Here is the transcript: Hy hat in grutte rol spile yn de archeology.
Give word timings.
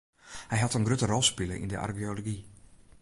Hy 0.51 0.57
hat 0.61 0.75
in 0.77 0.85
grutte 0.87 1.07
rol 1.09 1.25
spile 1.29 1.55
yn 1.59 1.71
de 1.71 1.77
archeology. 1.85 2.37